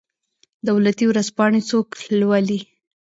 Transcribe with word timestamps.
دولتي 0.67 1.03
ورځپاڼې 1.07 1.61
څوک 1.69 1.87
لوالي؟ 2.19 2.59